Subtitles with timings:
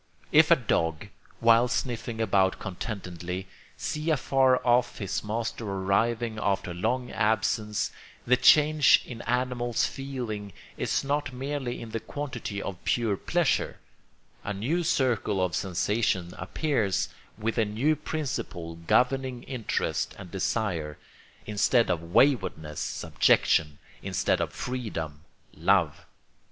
[0.31, 1.09] If a dog,
[1.41, 3.45] while sniffing about contentedly,
[3.77, 7.91] sees afar off his master arriving after long absence,
[8.25, 13.77] the change in the animal's feeling is not merely in the quantity of pure pleasure;
[14.43, 20.97] a new circle of sensations appears, with a new principle governing interest and desire;
[21.45, 25.25] instead of waywardness subjection, instead of freedom
[25.55, 26.07] love.